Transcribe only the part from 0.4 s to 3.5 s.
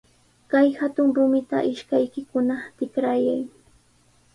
Kay hatun rumita ishkaykikuna tikrayay.